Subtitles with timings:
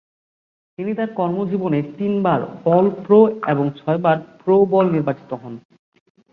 [0.79, 2.39] তিনি তার কর্মজীবনে তিনবার
[2.67, 3.19] অল-প্রো
[3.47, 5.53] এবং ছয়বার প্রো বোল নির্বাচিত হন।